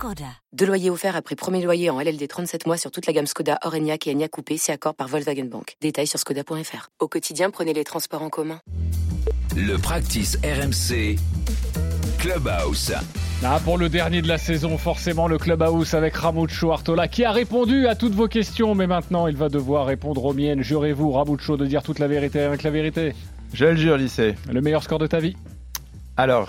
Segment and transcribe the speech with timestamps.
[0.00, 0.24] Skoda.
[0.54, 3.58] Deux loyers offerts après premier loyer en LLD 37 mois sur toute la gamme Skoda,
[3.62, 5.76] Orenia et Enya Coupé, c'est accord par Volkswagen Bank.
[5.82, 6.88] Détails sur skoda.fr.
[7.00, 8.60] Au quotidien, prenez les transports en commun.
[9.54, 11.16] Le practice RMC
[12.18, 12.94] Clubhouse.
[13.44, 17.30] Ah, pour le dernier de la saison, forcément le Clubhouse avec Ramucho Artola qui a
[17.30, 20.62] répondu à toutes vos questions, mais maintenant il va devoir répondre aux miennes.
[20.62, 23.12] Jurez-vous, Ramucho, de dire toute la vérité avec la vérité?
[23.52, 24.34] Je le jure, lycée.
[24.50, 25.36] Le meilleur score de ta vie?
[26.16, 26.48] Alors,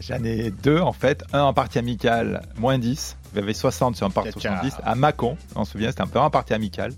[0.00, 1.24] j'en ai deux en fait.
[1.32, 3.16] Un en partie amicale, moins 10.
[3.34, 4.76] J'avais 60 sur un partie 70.
[4.84, 6.92] À Mâcon, on se souvient, c'était un peu en partie amicale.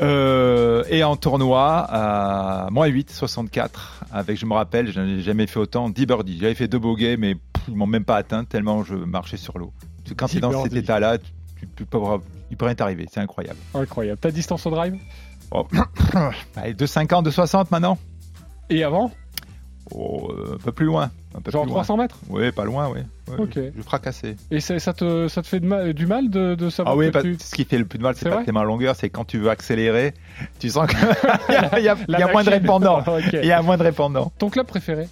[0.00, 4.04] Euh, et en tournoi, à moins 8, 64.
[4.12, 6.38] Avec, je me rappelle, je n'ai jamais fait autant, 10 birdies.
[6.40, 9.58] J'avais fait deux bogeys, mais pff, ils m'ont même pas atteint tellement je marchais sur
[9.58, 9.72] l'eau.
[10.16, 11.98] Quand tu es dans cet état-là, tu, tu, peux,
[12.50, 13.06] il peut rien t'arriver.
[13.10, 13.58] C'est incroyable.
[13.74, 14.18] Incroyable.
[14.18, 14.98] Ta distance au drive?
[15.50, 15.66] Oh.
[16.56, 17.98] Allez, 2,50, 2,60 maintenant?
[18.70, 19.10] Et avant?
[19.90, 21.10] Oh, Un peu plus loin.
[21.50, 22.04] Genre plus 300 loin.
[22.04, 23.00] mètres Oui, pas loin, oui.
[23.28, 23.58] Ouais, Ok.
[23.76, 24.36] Je, fracassais.
[24.50, 26.98] Et ça, ça te, ça te fait de mal- du mal de, de savoir Ah
[26.98, 28.60] oui, que tu- que ce qui fait le plus de mal, c'est pas vrai tellement
[28.60, 30.12] la longueur, c'est quand tu veux accélérer,
[30.58, 30.98] tu sens qu'il
[31.48, 33.02] y a, y y moins de répondants.
[33.32, 34.30] Il y a moins de répondants.
[34.38, 35.08] Ton club préféré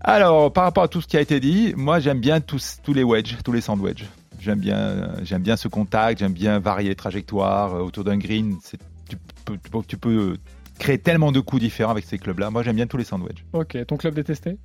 [0.00, 2.92] Alors, par rapport à tout ce qui a été dit, moi j'aime bien tous, tous
[2.94, 4.04] les wedges, tous les sand wedges.
[4.40, 8.56] J'aime bien, j'aime bien ce contact, j'aime bien varier les trajectoires euh, autour d'un green.
[8.62, 10.36] C'est- Tu peux, tu peux-
[10.78, 12.50] créer tellement de coups différents avec ces clubs-là.
[12.50, 13.44] Moi j'aime bien tous les sand wedges.
[13.54, 13.78] Ok.
[13.86, 14.58] Ton club détesté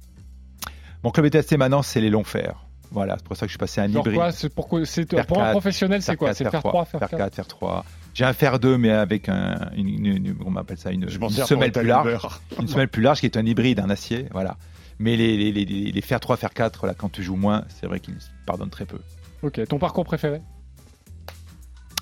[1.04, 2.66] Mon club ETST maintenant, c'est les longs fers.
[2.92, 4.16] Voilà, c'est pour ça que je suis passé à un Genre hybride.
[4.20, 7.00] quoi C'est pourquoi c'est Faire pour un professionnel, c'est quoi 4, C'est faire 3, faire
[7.00, 7.18] 4.
[7.18, 7.86] 4, faire 3.
[8.14, 11.30] J'ai un fer 2, mais avec un, une, une- une- on m'appelle ça une, une
[11.30, 12.28] semelle plus large.
[12.60, 14.58] Une semelle plus large qui est un hybride, un acier, voilà.
[15.00, 17.64] Mais les, les, les, les, les fer 3, fer 4, là, quand tu joues moins,
[17.80, 19.00] c'est vrai qu'ils pardonnent très peu.
[19.42, 19.66] Ok.
[19.70, 20.42] Ton parcours préféré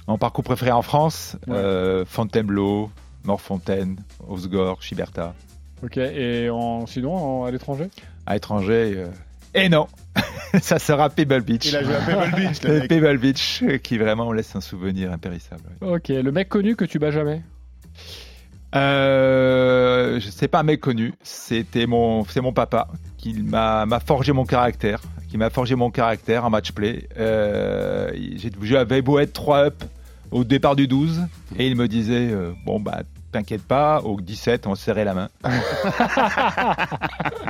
[0.08, 1.56] Mon parcours préféré en France, Ouais.
[1.56, 2.90] euh, Fontainebleau,
[3.24, 3.98] Morfontaine,
[4.28, 5.36] Osgore, Chiberta.
[5.84, 5.98] Ok.
[5.98, 7.90] Et en, sinon, en- à l'étranger
[8.26, 9.08] À l'étranger, euh,
[9.54, 9.88] et non
[10.62, 11.66] Ça sera Pebble Beach.
[11.68, 12.90] Il a joué à Pebble Beach, le Euh, mec.
[12.90, 15.64] Pebble Beach, euh, qui vraiment laisse un souvenir impérissable.
[15.82, 16.10] Ok.
[16.10, 17.42] Le mec connu que tu bats jamais
[18.76, 24.00] Euh, je sais pas un mec connu, c'était mon, c'est mon papa qui m'a, m'a
[24.00, 27.08] forgé mon caractère, qui m'a forgé mon caractère en match play.
[27.18, 29.84] Euh, j'ai- j'avais beau être 3 up
[30.32, 31.22] au départ du 12
[31.58, 33.02] et il me disait euh, bon bah
[33.32, 35.30] t'inquiète pas, au 17 on se serrait la main.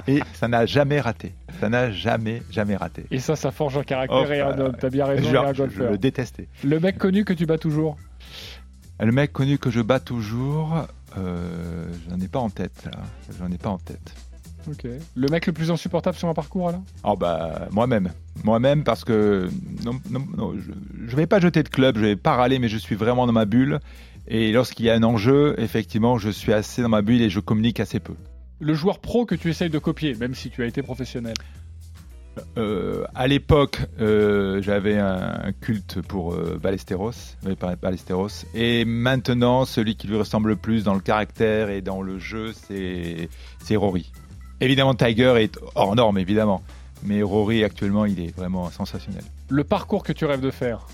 [0.08, 3.06] et ça n'a jamais raté, ça n'a jamais jamais raté.
[3.12, 4.76] Et ça, ça forge un caractère Oh, et un homme.
[4.80, 6.48] T'as bien raison, Genre, un je, le détestais.
[6.64, 7.98] Le mec connu que tu bats toujours
[9.00, 10.86] Le mec connu que je bats toujours,
[11.18, 13.00] euh, j'en ai pas en tête là,
[13.40, 14.14] j'en ai pas en tête.
[14.70, 14.86] Ok.
[15.16, 18.12] Le mec le plus insupportable sur un parcours alors Oh bah moi-même,
[18.44, 19.50] moi-même parce que
[19.86, 20.72] non, non, non, je,
[21.08, 23.34] je vais pas jeter de club, je vais pas râler, mais je suis vraiment dans
[23.34, 23.80] ma bulle.
[24.30, 27.40] Et lorsqu'il y a un enjeu, effectivement, je suis assez dans ma bulle et je
[27.40, 28.14] communique assez peu.
[28.60, 31.34] Le joueur pro que tu essayes de copier, même si tu as été professionnel.
[32.58, 37.12] Euh, à l'époque, euh, j'avais un, un culte pour euh, Ballesteros,
[37.48, 42.02] euh, Ballesteros, et maintenant, celui qui lui ressemble le plus dans le caractère et dans
[42.02, 43.30] le jeu, c'est
[43.64, 44.12] c'est Rory.
[44.62, 46.62] Évidemment, Tiger est hors norme, évidemment,
[47.04, 49.24] mais Rory actuellement, il est vraiment sensationnel.
[49.50, 50.88] Le parcours que tu rêves de faire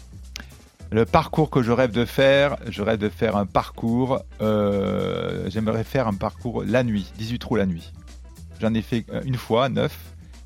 [0.91, 4.21] Le parcours que je rêve de faire, je rêve de faire un parcours.
[4.41, 7.91] euh, J'aimerais faire un parcours la nuit, 18 trous la nuit.
[8.61, 9.97] J'en ai fait euh, une fois, 9,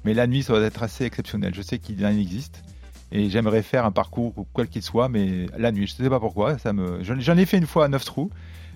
[0.06, 1.54] mais la nuit, ça doit être assez exceptionnel.
[1.54, 2.64] Je sais qu'il en existe.
[3.12, 5.88] Et j'aimerais faire un parcours, quel qu'il soit, mais la nuit.
[5.88, 6.58] Je ne sais pas pourquoi.
[6.60, 7.04] Ça me...
[7.04, 8.30] J'en ai fait une fois, 9 trous.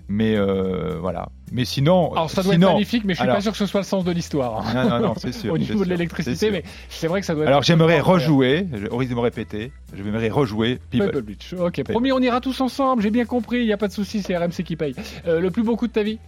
[0.10, 1.30] Mais euh, voilà.
[1.52, 2.12] Mais sinon.
[2.14, 3.80] Alors ça doit sinon- être magnifique, mais je suis alors- pas sûr que ce soit
[3.82, 4.66] le sens de l'histoire.
[4.68, 4.74] hein.
[4.84, 5.54] Non, non, non, c'est sûr.
[5.54, 7.48] Au niveau de l'électricité, mais c'est vrai que ça doit être.
[7.50, 11.12] Alors j'aimerais rejouer, au risque de me répéter, j'aimerais rejouer People.
[11.12, 11.54] Pebble Beach.
[11.54, 13.02] Ok, promis, on ira tous ensemble.
[13.02, 14.96] J'ai bien compris, il n'y a pas de souci, c'est RMC qui paye.
[15.26, 16.20] Euh, le plus beau coup de ta vie?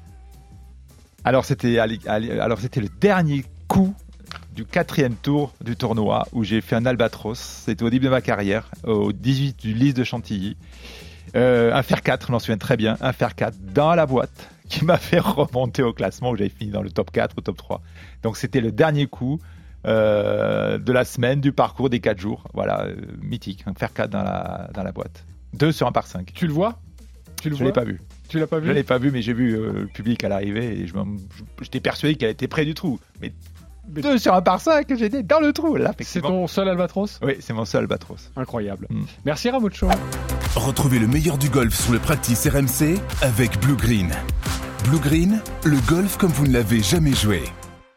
[1.23, 3.93] Alors c'était alors c'était le dernier coup
[4.55, 7.37] du quatrième tour du tournoi où j'ai fait un albatros.
[7.39, 10.55] C'était au début de ma carrière, au 18 du Lys de Chantilly.
[11.35, 14.49] Euh, un fer 4, je m'en souviens très bien, un fer 4 dans la boîte
[14.69, 17.57] qui m'a fait remonter au classement où j'avais fini dans le top 4 ou top
[17.57, 17.81] 3.
[18.23, 19.39] Donc c'était le dernier coup
[19.85, 22.43] euh, de la semaine, du parcours des 4 jours.
[22.53, 25.23] Voilà, euh, mythique, un fer 4 dans la, dans la boîte.
[25.53, 26.31] 2 sur un par 5.
[26.33, 26.79] Tu le vois?
[27.41, 28.01] Tu le Je l'ai pas vu.
[28.27, 30.79] Tu l'as pas Je l'ai pas vu, mais j'ai vu euh, le public à l'arrivée
[30.79, 30.87] et
[31.61, 32.99] j'étais persuadé qu'elle était près du trou.
[33.21, 33.31] Mais
[33.93, 35.93] Mais- deux sur un par cinq, j'étais dans le trou là.
[35.99, 37.19] C'est ton seul albatros?
[37.21, 38.31] Oui, c'est mon seul albatros.
[38.35, 38.87] Incroyable.
[38.89, 39.03] Mm.
[39.25, 39.87] Merci Ramucho.
[40.55, 44.11] Retrouvez le meilleur du golf sur le practice RMC avec Blue Green.
[44.85, 47.43] Blue Green, le golf comme vous ne l'avez jamais joué.